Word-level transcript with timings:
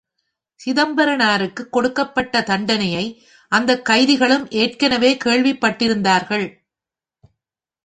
சிதம்பரனாருக்கு 0.65 1.69
கொடுக்கப்பட்ட 1.69 2.41
தண்டனையை 2.41 3.05
அந்தக் 3.51 3.85
கைதிகளும் 3.85 4.49
ஏற்கனவே 4.51 5.17
கேள்விப்பட்டிருந்தார்கள். 5.25 6.47